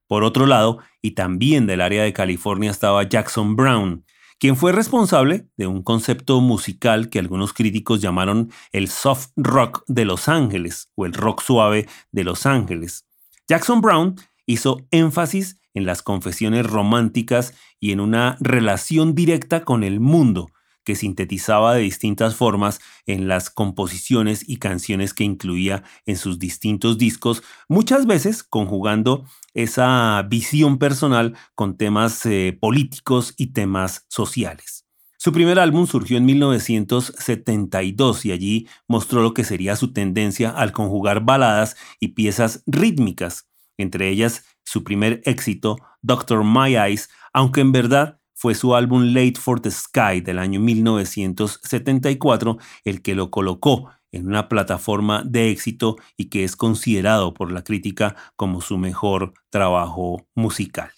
Por 0.08 0.24
otro 0.24 0.46
lado, 0.46 0.80
y 1.02 1.12
también 1.12 1.68
del 1.68 1.82
área 1.82 2.04
de 2.04 2.14
California 2.14 2.72
estaba 2.72 3.04
Jackson 3.04 3.56
Brown, 3.56 4.04
quien 4.40 4.56
fue 4.56 4.72
responsable 4.72 5.48
de 5.58 5.68
un 5.68 5.84
concepto 5.84 6.42
musical 6.42 7.10
que 7.10 7.20
algunos 7.20 7.54
críticos 7.54 8.02
llamaron 8.02 8.52
el 8.72 8.88
soft 8.88 9.30
rock 9.36 9.84
de 9.88 10.06
Los 10.06 10.28
Ángeles 10.28 10.90
o 10.96 11.06
el 11.06 11.14
rock 11.14 11.42
suave 11.42 11.88
de 12.12 12.24
Los 12.24 12.46
Ángeles. 12.46 13.06
Jackson 13.48 13.82
Brown 13.82 14.16
hizo 14.46 14.86
énfasis 14.92 15.59
en 15.80 15.88
las 15.88 16.04
confesiones 16.04 16.68
románticas 16.68 17.56
y 17.80 17.92
en 17.92 18.00
una 18.00 18.38
relación 18.40 19.16
directa 19.16 19.64
con 19.64 19.84
el 19.84 20.00
mundo 20.00 20.52
que 20.84 20.96
sintetizaba 20.96 21.76
de 21.76 21.82
distintas 21.82 22.36
formas 22.36 22.80
en 23.06 23.28
las 23.28 23.50
composiciones 23.50 24.48
y 24.48 24.58
canciones 24.58 25.14
que 25.14 25.24
incluía 25.24 25.84
en 26.06 26.18
sus 26.18 26.40
distintos 26.40 26.98
discos, 26.98 27.44
muchas 27.68 28.06
veces 28.06 28.44
conjugando 28.44 29.26
esa 29.54 30.26
visión 30.28 30.80
personal 30.80 31.36
con 31.56 31.78
temas 31.78 32.26
eh, 32.26 32.58
políticos 32.60 33.34
y 33.38 33.54
temas 33.54 34.06
sociales. 34.10 34.86
Su 35.18 35.34
primer 35.34 35.60
álbum 35.60 35.86
surgió 35.86 36.18
en 36.18 36.26
1972 36.26 38.26
y 38.26 38.32
allí 38.32 38.68
mostró 38.88 39.22
lo 39.22 39.34
que 39.34 39.44
sería 39.44 39.76
su 39.76 39.92
tendencia 39.92 40.50
al 40.50 40.72
conjugar 40.72 41.26
baladas 41.26 41.76
y 42.00 42.10
piezas 42.10 42.64
rítmicas, 42.66 43.50
entre 43.78 44.10
ellas 44.10 44.46
su 44.70 44.84
primer 44.84 45.22
éxito, 45.26 45.78
Doctor 46.04 46.44
My 46.44 46.76
Eyes, 46.76 47.10
aunque 47.34 47.62
en 47.62 47.72
verdad 47.72 48.20
fue 48.36 48.54
su 48.54 48.76
álbum 48.76 49.16
Late 49.16 49.40
for 49.40 49.60
the 49.60 49.72
Sky 49.72 50.22
del 50.24 50.38
año 50.38 50.60
1974 50.60 52.60
el 52.84 53.02
que 53.02 53.16
lo 53.16 53.32
colocó 53.32 53.90
en 54.12 54.28
una 54.28 54.48
plataforma 54.48 55.24
de 55.26 55.50
éxito 55.50 55.96
y 56.18 56.26
que 56.26 56.44
es 56.44 56.56
considerado 56.56 57.34
por 57.34 57.52
la 57.52 57.64
crítica 57.64 58.16
como 58.36 58.62
su 58.62 58.78
mejor 58.78 59.34
trabajo 59.50 60.28
musical. 60.36 60.92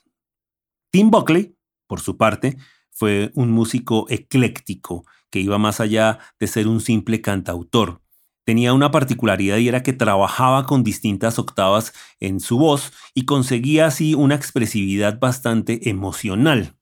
Tim 0.91 1.09
Buckley, 1.09 1.55
por 1.87 2.01
su 2.01 2.17
parte, 2.17 2.57
fue 2.89 3.31
un 3.35 3.51
músico 3.51 4.05
ecléctico 4.09 5.05
que 5.29 5.39
iba 5.39 5.57
más 5.57 5.79
allá 5.79 6.19
de 6.41 6.47
ser 6.47 6.67
un 6.67 6.81
simple 6.81 7.21
cantautor 7.21 8.01
tenía 8.51 8.73
una 8.73 8.91
particularidad 8.91 9.55
y 9.59 9.69
era 9.69 9.81
que 9.81 9.93
trabajaba 9.93 10.65
con 10.65 10.83
distintas 10.83 11.39
octavas 11.39 11.93
en 12.19 12.41
su 12.41 12.57
voz 12.57 12.91
y 13.13 13.23
conseguía 13.23 13.85
así 13.85 14.13
una 14.13 14.35
expresividad 14.35 15.21
bastante 15.21 15.89
emocional. 15.89 16.75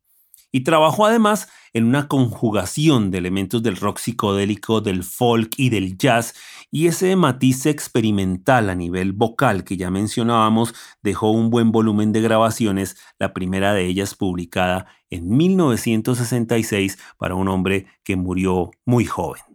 Y 0.51 0.61
trabajó 0.61 1.05
además 1.05 1.47
en 1.73 1.83
una 1.83 2.07
conjugación 2.07 3.11
de 3.11 3.19
elementos 3.19 3.61
del 3.61 3.77
rock 3.77 3.99
psicodélico, 3.99 4.81
del 4.81 5.03
folk 5.03 5.51
y 5.57 5.69
del 5.69 5.95
jazz, 5.95 6.33
y 6.71 6.88
ese 6.88 7.15
matiz 7.15 7.67
experimental 7.67 8.71
a 8.71 8.73
nivel 8.73 9.13
vocal 9.13 9.63
que 9.63 9.77
ya 9.77 9.91
mencionábamos 9.91 10.73
dejó 11.03 11.29
un 11.29 11.51
buen 11.51 11.71
volumen 11.71 12.11
de 12.13 12.21
grabaciones, 12.21 12.97
la 13.19 13.31
primera 13.31 13.75
de 13.75 13.85
ellas 13.85 14.15
publicada 14.15 14.88
en 15.11 15.38
1966 15.38 16.97
para 17.19 17.35
un 17.35 17.47
hombre 17.47 17.85
que 18.03 18.15
murió 18.15 18.71
muy 18.85 19.05
joven. 19.05 19.49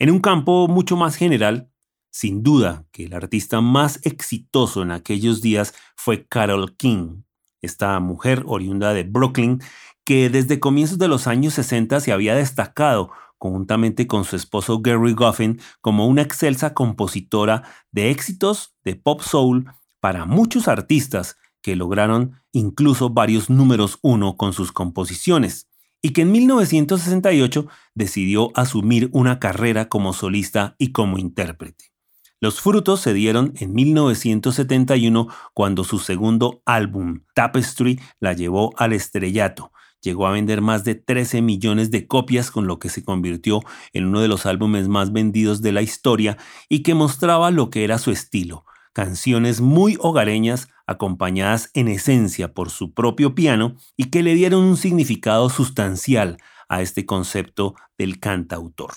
En 0.00 0.12
un 0.12 0.20
campo 0.20 0.68
mucho 0.68 0.96
más 0.96 1.16
general, 1.16 1.72
sin 2.12 2.44
duda 2.44 2.86
que 2.92 3.06
el 3.06 3.14
artista 3.14 3.60
más 3.60 3.98
exitoso 4.04 4.82
en 4.82 4.92
aquellos 4.92 5.42
días 5.42 5.74
fue 5.96 6.24
Carol 6.28 6.76
King, 6.76 7.22
esta 7.62 7.98
mujer 7.98 8.44
oriunda 8.46 8.94
de 8.94 9.02
Brooklyn 9.02 9.60
que 10.04 10.30
desde 10.30 10.60
comienzos 10.60 10.98
de 10.98 11.08
los 11.08 11.26
años 11.26 11.54
60 11.54 11.98
se 11.98 12.12
había 12.12 12.36
destacado 12.36 13.10
conjuntamente 13.38 14.06
con 14.06 14.24
su 14.24 14.36
esposo 14.36 14.80
Gary 14.80 15.14
Goffin 15.14 15.60
como 15.80 16.06
una 16.06 16.22
excelsa 16.22 16.74
compositora 16.74 17.64
de 17.90 18.10
éxitos 18.10 18.76
de 18.84 18.94
pop 18.94 19.20
soul 19.20 19.66
para 20.00 20.26
muchos 20.26 20.68
artistas 20.68 21.36
que 21.60 21.74
lograron 21.74 22.40
incluso 22.52 23.10
varios 23.10 23.50
números 23.50 23.98
uno 24.02 24.36
con 24.36 24.52
sus 24.52 24.70
composiciones 24.70 25.67
y 26.08 26.12
que 26.12 26.22
en 26.22 26.32
1968 26.32 27.66
decidió 27.94 28.50
asumir 28.54 29.10
una 29.12 29.38
carrera 29.38 29.90
como 29.90 30.14
solista 30.14 30.74
y 30.78 30.92
como 30.92 31.18
intérprete. 31.18 31.92
Los 32.40 32.62
frutos 32.62 33.02
se 33.02 33.12
dieron 33.12 33.52
en 33.56 33.74
1971 33.74 35.28
cuando 35.52 35.84
su 35.84 35.98
segundo 35.98 36.62
álbum, 36.64 37.24
Tapestry, 37.34 38.00
la 38.20 38.32
llevó 38.32 38.72
al 38.78 38.94
estrellato. 38.94 39.70
Llegó 40.00 40.26
a 40.26 40.32
vender 40.32 40.62
más 40.62 40.82
de 40.82 40.94
13 40.94 41.42
millones 41.42 41.90
de 41.90 42.06
copias 42.06 42.50
con 42.50 42.66
lo 42.66 42.78
que 42.78 42.88
se 42.88 43.04
convirtió 43.04 43.60
en 43.92 44.06
uno 44.06 44.22
de 44.22 44.28
los 44.28 44.46
álbumes 44.46 44.88
más 44.88 45.12
vendidos 45.12 45.60
de 45.60 45.72
la 45.72 45.82
historia 45.82 46.38
y 46.70 46.82
que 46.82 46.94
mostraba 46.94 47.50
lo 47.50 47.68
que 47.68 47.84
era 47.84 47.98
su 47.98 48.12
estilo, 48.12 48.64
canciones 48.94 49.60
muy 49.60 49.98
hogareñas 50.00 50.68
acompañadas 50.88 51.70
en 51.74 51.86
esencia 51.86 52.54
por 52.54 52.70
su 52.70 52.94
propio 52.94 53.36
piano 53.36 53.76
y 53.96 54.06
que 54.06 54.24
le 54.24 54.34
dieron 54.34 54.64
un 54.64 54.76
significado 54.76 55.50
sustancial 55.50 56.38
a 56.68 56.82
este 56.82 57.06
concepto 57.06 57.76
del 57.96 58.18
cantautor. 58.18 58.94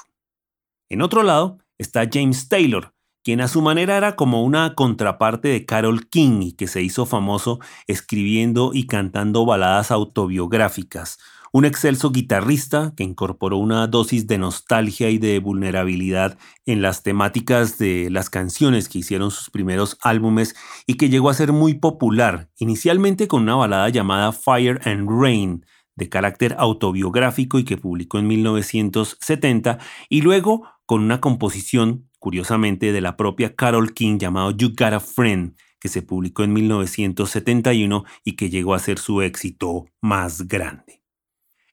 En 0.90 1.02
otro 1.02 1.22
lado 1.22 1.60
está 1.78 2.10
James 2.12 2.48
Taylor, 2.48 2.94
quien 3.24 3.42
a 3.42 3.48
su 3.48 3.62
manera 3.62 3.98
era 3.98 4.16
como 4.16 4.44
una 4.44 4.74
contraparte 4.74 5.50
de 5.50 5.66
Carol 5.66 6.08
King 6.10 6.42
y 6.42 6.52
que 6.54 6.68
se 6.68 6.82
hizo 6.82 7.06
famoso 7.06 7.60
escribiendo 7.88 8.72
y 8.74 8.88
cantando 8.88 9.46
baladas 9.46 9.92
autobiográficas, 9.92 11.20
un 11.53 11.65
excelso 11.65 12.12
guitarrista 12.12 12.93
que 12.96 13.03
incorporó 13.03 13.58
una 13.58 13.86
dosis 13.88 14.25
de 14.25 14.38
nostalgia 14.38 15.10
y 15.10 15.17
de 15.17 15.39
vulnerabilidad 15.39 16.38
en 16.65 16.81
las 16.81 17.03
temáticas 17.03 17.77
de 17.77 18.10
las 18.10 18.29
canciones 18.29 18.88
que 18.88 19.00
hicieron 19.00 19.31
sus 19.31 19.50
primeros 19.50 19.98
álbumes 20.01 20.55
y 20.88 20.93
que 20.93 21.10
llegó 21.10 21.29
a 21.29 21.34
ser 21.34 21.51
muy 21.51 21.74
popular, 21.74 22.50
inicialmente 22.58 23.27
con 23.27 23.43
una 23.43 23.55
balada 23.55 23.89
llamada 23.89 24.31
Fire 24.31 24.79
and 24.86 25.10
Rain, 25.10 25.65
de 25.96 26.08
carácter 26.08 26.55
autobiográfico 26.58 27.60
y 27.60 27.65
que 27.65 27.77
publicó 27.77 28.17
en 28.17 28.27
1970, 28.27 29.77
y 30.08 30.22
luego 30.22 30.63
con 30.86 31.03
una 31.03 31.20
composición, 31.20 32.10
curiosamente, 32.17 32.93
de 32.93 33.01
la 33.01 33.17
propia 33.17 33.55
Carol 33.55 33.93
King 33.93 34.20
llamado 34.20 34.51
You 34.51 34.70
Got 34.70 34.93
a 34.93 35.00
Friend, 35.01 35.55
que 35.81 35.89
se 35.89 36.01
publicó 36.01 36.43
en 36.43 36.53
1971 36.53 38.05
y 38.24 38.38
que 38.38 38.50
llegó 38.50 38.74
a 38.74 38.79
ser 38.79 39.00
su 39.00 39.22
éxito 39.22 39.86
más 40.00 40.48
grande. 40.48 41.00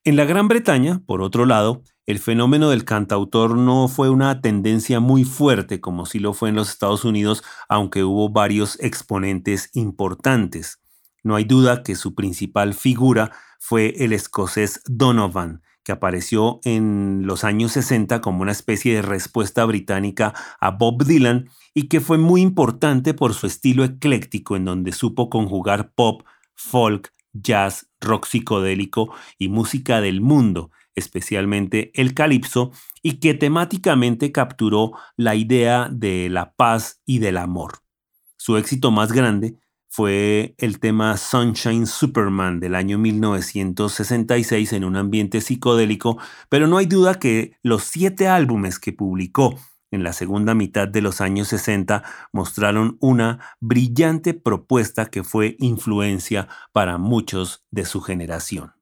En 0.05 0.15
la 0.15 0.23
Gran 0.23 0.47
Bretaña, 0.47 1.01
por 1.05 1.21
otro 1.21 1.45
lado, 1.45 1.83
el 2.05 2.19
fenómeno 2.19 2.69
del 2.69 2.85
cantautor 2.85 3.57
no 3.57 3.89
fue 3.89 4.09
una 4.09 4.39
tendencia 4.39 5.01
muy 5.01 5.25
fuerte 5.25 5.81
como 5.81 6.05
sí 6.05 6.19
lo 6.19 6.33
fue 6.33 6.49
en 6.49 6.55
los 6.55 6.69
Estados 6.69 7.03
Unidos, 7.03 7.43
aunque 7.67 8.05
hubo 8.05 8.29
varios 8.29 8.79
exponentes 8.79 9.69
importantes. 9.73 10.79
No 11.21 11.35
hay 11.35 11.43
duda 11.43 11.83
que 11.83 11.95
su 11.95 12.15
principal 12.15 12.73
figura 12.73 13.31
fue 13.59 13.93
el 13.97 14.13
escocés 14.13 14.81
Donovan, 14.85 15.63
que 15.83 15.91
apareció 15.91 16.61
en 16.63 17.23
los 17.25 17.43
años 17.43 17.73
60 17.73 18.21
como 18.21 18.41
una 18.41 18.53
especie 18.53 18.95
de 18.95 19.01
respuesta 19.01 19.65
británica 19.65 20.33
a 20.61 20.71
Bob 20.71 21.03
Dylan 21.03 21.49
y 21.73 21.89
que 21.89 21.99
fue 21.99 22.17
muy 22.17 22.41
importante 22.41 23.13
por 23.13 23.33
su 23.33 23.47
estilo 23.47 23.83
ecléctico 23.83 24.55
en 24.55 24.63
donde 24.63 24.93
supo 24.93 25.29
conjugar 25.29 25.91
pop, 25.93 26.23
folk, 26.55 27.11
jazz, 27.33 27.89
rock 27.99 28.25
psicodélico 28.25 29.13
y 29.37 29.49
música 29.49 30.01
del 30.01 30.21
mundo, 30.21 30.71
especialmente 30.95 31.91
el 31.93 32.13
calipso, 32.13 32.71
y 33.01 33.19
que 33.19 33.33
temáticamente 33.33 34.31
capturó 34.31 34.93
la 35.15 35.35
idea 35.35 35.89
de 35.91 36.29
la 36.29 36.53
paz 36.53 37.01
y 37.05 37.19
del 37.19 37.37
amor. 37.37 37.79
Su 38.37 38.57
éxito 38.57 38.91
más 38.91 39.11
grande 39.11 39.57
fue 39.91 40.53
el 40.59 40.79
tema 40.79 41.17
Sunshine 41.17 41.87
Superman 41.87 42.59
del 42.59 42.75
año 42.75 42.99
1966 42.99 44.73
en 44.73 44.83
un 44.83 44.95
ambiente 44.95 45.41
psicodélico, 45.41 46.19
pero 46.47 46.67
no 46.67 46.77
hay 46.77 46.85
duda 46.85 47.19
que 47.19 47.57
los 47.63 47.83
siete 47.83 48.27
álbumes 48.27 48.77
que 48.77 48.93
publicó 48.93 49.59
en 49.91 50.03
la 50.03 50.13
segunda 50.13 50.53
mitad 50.53 50.87
de 50.87 51.01
los 51.01 51.21
años 51.21 51.47
60 51.49 52.03
mostraron 52.31 52.97
una 52.99 53.39
brillante 53.59 54.33
propuesta 54.33 55.07
que 55.07 55.23
fue 55.23 55.55
influencia 55.59 56.47
para 56.71 56.97
muchos 56.97 57.65
de 57.71 57.85
su 57.85 58.01
generación. 58.01 58.73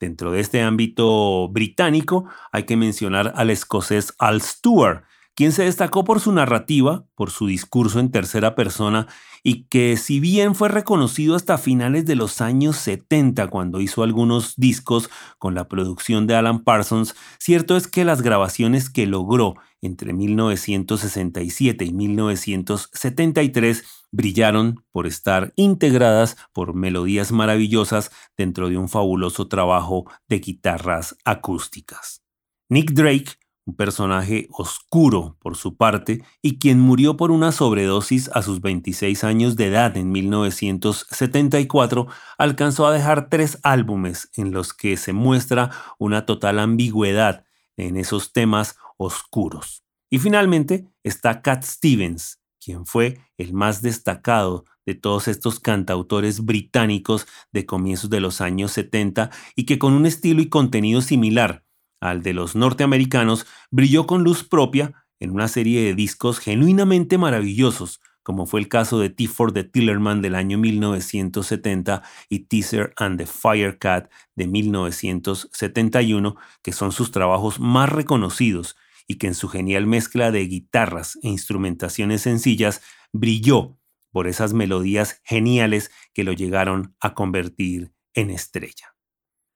Dentro 0.00 0.30
de 0.30 0.40
este 0.40 0.62
ámbito 0.62 1.48
británico 1.48 2.26
hay 2.52 2.64
que 2.64 2.76
mencionar 2.76 3.32
al 3.34 3.50
escocés 3.50 4.14
Al 4.18 4.40
Stewart, 4.42 5.02
quien 5.34 5.52
se 5.52 5.64
destacó 5.64 6.04
por 6.04 6.20
su 6.20 6.32
narrativa, 6.32 7.06
por 7.14 7.30
su 7.30 7.46
discurso 7.46 8.00
en 8.00 8.10
tercera 8.10 8.54
persona 8.54 9.06
y 9.42 9.64
que 9.64 9.96
si 9.96 10.20
bien 10.20 10.54
fue 10.54 10.68
reconocido 10.68 11.36
hasta 11.36 11.58
finales 11.58 12.06
de 12.06 12.16
los 12.16 12.40
años 12.40 12.76
70 12.76 13.46
cuando 13.48 13.80
hizo 13.80 14.02
algunos 14.02 14.54
discos 14.56 15.10
con 15.38 15.54
la 15.54 15.68
producción 15.68 16.26
de 16.26 16.34
Alan 16.34 16.64
Parsons, 16.64 17.14
cierto 17.38 17.76
es 17.76 17.86
que 17.86 18.04
las 18.04 18.22
grabaciones 18.22 18.90
que 18.90 19.06
logró 19.06 19.54
entre 19.80 20.12
1967 20.12 21.84
y 21.84 21.92
1973 21.92 23.84
brillaron 24.10 24.84
por 24.92 25.06
estar 25.06 25.52
integradas 25.56 26.36
por 26.52 26.74
melodías 26.74 27.32
maravillosas 27.32 28.10
dentro 28.36 28.68
de 28.68 28.78
un 28.78 28.88
fabuloso 28.88 29.48
trabajo 29.48 30.10
de 30.28 30.38
guitarras 30.38 31.16
acústicas. 31.24 32.22
Nick 32.68 32.92
Drake 32.92 33.32
un 33.68 33.76
personaje 33.76 34.48
oscuro 34.50 35.36
por 35.40 35.54
su 35.54 35.76
parte 35.76 36.24
y 36.40 36.58
quien 36.58 36.80
murió 36.80 37.18
por 37.18 37.30
una 37.30 37.52
sobredosis 37.52 38.30
a 38.32 38.40
sus 38.40 38.62
26 38.62 39.24
años 39.24 39.56
de 39.56 39.66
edad 39.66 39.94
en 39.98 40.10
1974, 40.10 42.06
alcanzó 42.38 42.86
a 42.86 42.92
dejar 42.92 43.28
tres 43.28 43.58
álbumes 43.62 44.30
en 44.36 44.52
los 44.52 44.72
que 44.72 44.96
se 44.96 45.12
muestra 45.12 45.70
una 45.98 46.24
total 46.24 46.60
ambigüedad 46.60 47.44
en 47.86 47.96
esos 47.96 48.32
temas 48.32 48.76
oscuros. 48.96 49.84
Y 50.10 50.18
finalmente 50.18 50.86
está 51.02 51.42
Cat 51.42 51.62
Stevens, 51.64 52.40
quien 52.60 52.86
fue 52.86 53.18
el 53.36 53.52
más 53.52 53.82
destacado 53.82 54.64
de 54.84 54.94
todos 54.94 55.28
estos 55.28 55.60
cantautores 55.60 56.44
británicos 56.44 57.26
de 57.52 57.66
comienzos 57.66 58.10
de 58.10 58.20
los 58.20 58.40
años 58.40 58.72
70 58.72 59.30
y 59.54 59.64
que 59.64 59.78
con 59.78 59.92
un 59.92 60.06
estilo 60.06 60.40
y 60.40 60.48
contenido 60.48 61.00
similar 61.00 61.64
al 62.00 62.22
de 62.22 62.32
los 62.32 62.54
norteamericanos, 62.54 63.46
brilló 63.70 64.06
con 64.06 64.22
luz 64.22 64.44
propia 64.44 65.06
en 65.20 65.30
una 65.30 65.48
serie 65.48 65.82
de 65.82 65.94
discos 65.94 66.38
genuinamente 66.38 67.18
maravillosos, 67.18 68.00
como 68.28 68.44
fue 68.44 68.60
el 68.60 68.68
caso 68.68 68.98
de 68.98 69.08
T-Ford 69.08 69.54
de 69.54 69.64
Tillerman 69.64 70.20
del 70.20 70.34
año 70.34 70.58
1970 70.58 72.02
y 72.28 72.40
Teaser 72.40 72.92
and 72.98 73.18
the 73.18 73.24
Firecat 73.24 74.12
de 74.36 74.46
1971, 74.46 76.36
que 76.62 76.72
son 76.72 76.92
sus 76.92 77.10
trabajos 77.10 77.58
más 77.58 77.88
reconocidos 77.88 78.76
y 79.06 79.14
que 79.14 79.28
en 79.28 79.34
su 79.34 79.48
genial 79.48 79.86
mezcla 79.86 80.30
de 80.30 80.46
guitarras 80.46 81.18
e 81.22 81.30
instrumentaciones 81.30 82.20
sencillas 82.20 82.82
brilló 83.14 83.78
por 84.10 84.28
esas 84.28 84.52
melodías 84.52 85.22
geniales 85.24 85.90
que 86.12 86.22
lo 86.22 86.34
llegaron 86.34 86.94
a 87.00 87.14
convertir 87.14 87.94
en 88.12 88.28
estrella. 88.28 88.94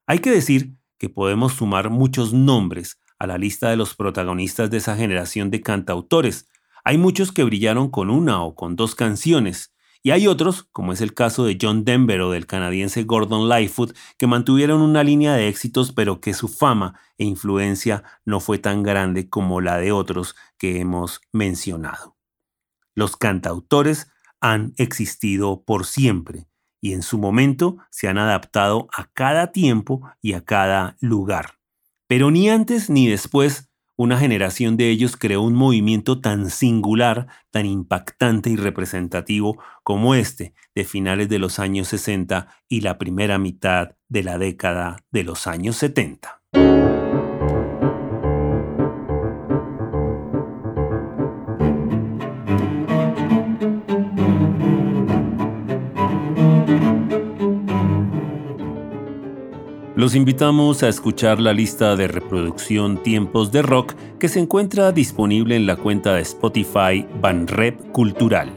Hay 0.06 0.20
que 0.20 0.30
decir 0.30 0.76
que 0.96 1.10
podemos 1.10 1.52
sumar 1.52 1.90
muchos 1.90 2.32
nombres 2.32 2.98
a 3.18 3.26
la 3.26 3.36
lista 3.36 3.68
de 3.68 3.76
los 3.76 3.94
protagonistas 3.94 4.70
de 4.70 4.78
esa 4.78 4.96
generación 4.96 5.50
de 5.50 5.60
cantautores. 5.60 6.48
Hay 6.84 6.98
muchos 6.98 7.32
que 7.32 7.44
brillaron 7.44 7.90
con 7.90 8.10
una 8.10 8.42
o 8.42 8.54
con 8.54 8.76
dos 8.76 8.94
canciones, 8.94 9.72
y 10.02 10.10
hay 10.10 10.26
otros, 10.26 10.64
como 10.72 10.92
es 10.92 11.00
el 11.00 11.14
caso 11.14 11.44
de 11.44 11.56
John 11.60 11.84
Denver 11.84 12.20
o 12.22 12.32
del 12.32 12.46
canadiense 12.46 13.04
Gordon 13.04 13.48
Lightfoot, 13.48 13.96
que 14.18 14.26
mantuvieron 14.26 14.82
una 14.82 15.04
línea 15.04 15.34
de 15.34 15.46
éxitos 15.46 15.92
pero 15.92 16.20
que 16.20 16.34
su 16.34 16.48
fama 16.48 16.98
e 17.18 17.24
influencia 17.24 18.02
no 18.24 18.40
fue 18.40 18.58
tan 18.58 18.82
grande 18.82 19.28
como 19.30 19.60
la 19.60 19.78
de 19.78 19.92
otros 19.92 20.34
que 20.58 20.80
hemos 20.80 21.20
mencionado. 21.30 22.16
Los 22.96 23.16
cantautores 23.16 24.10
han 24.40 24.74
existido 24.76 25.62
por 25.62 25.86
siempre 25.86 26.48
y 26.80 26.94
en 26.94 27.02
su 27.02 27.16
momento 27.16 27.76
se 27.90 28.08
han 28.08 28.18
adaptado 28.18 28.88
a 28.96 29.08
cada 29.12 29.52
tiempo 29.52 30.02
y 30.20 30.32
a 30.32 30.44
cada 30.44 30.96
lugar. 31.00 31.60
Pero 32.08 32.32
ni 32.32 32.50
antes 32.50 32.90
ni 32.90 33.06
después 33.06 33.71
una 33.96 34.18
generación 34.18 34.76
de 34.76 34.90
ellos 34.90 35.16
creó 35.16 35.42
un 35.42 35.54
movimiento 35.54 36.20
tan 36.20 36.50
singular, 36.50 37.26
tan 37.50 37.66
impactante 37.66 38.50
y 38.50 38.56
representativo 38.56 39.62
como 39.82 40.14
este 40.14 40.54
de 40.74 40.84
finales 40.84 41.28
de 41.28 41.38
los 41.38 41.58
años 41.58 41.88
60 41.88 42.48
y 42.68 42.80
la 42.80 42.98
primera 42.98 43.38
mitad 43.38 43.96
de 44.08 44.22
la 44.22 44.38
década 44.38 45.04
de 45.10 45.24
los 45.24 45.46
años 45.46 45.76
70. 45.76 46.42
Los 60.02 60.16
invitamos 60.16 60.82
a 60.82 60.88
escuchar 60.88 61.38
la 61.38 61.52
lista 61.52 61.94
de 61.94 62.08
reproducción 62.08 63.00
Tiempos 63.04 63.52
de 63.52 63.62
Rock 63.62 63.94
que 64.18 64.26
se 64.26 64.40
encuentra 64.40 64.90
disponible 64.90 65.54
en 65.54 65.64
la 65.64 65.76
cuenta 65.76 66.14
de 66.14 66.22
Spotify 66.22 67.06
Banrep 67.20 67.92
Cultural. 67.92 68.50